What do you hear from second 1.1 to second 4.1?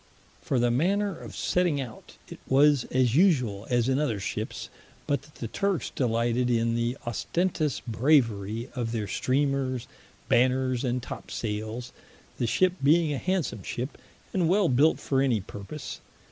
of setting out, it was as usuall as in